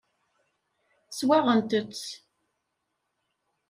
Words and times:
Swaɣent-t. 1.17 2.03